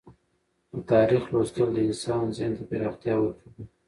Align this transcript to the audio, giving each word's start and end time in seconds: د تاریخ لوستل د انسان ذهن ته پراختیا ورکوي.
د 0.73 0.75
تاریخ 0.91 1.23
لوستل 1.33 1.69
د 1.73 1.77
انسان 1.87 2.23
ذهن 2.37 2.51
ته 2.57 2.63
پراختیا 2.69 3.15
ورکوي. 3.19 3.63